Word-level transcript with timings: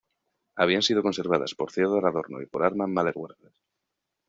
Habían 0.55 0.81
sido 0.81 1.03
conservadas 1.03 1.53
por 1.53 1.71
Theodor 1.71 2.07
Adorno 2.07 2.41
y 2.41 2.47
por 2.47 2.63
Alma 2.63 2.87
Mahler-Werfel. 2.87 3.53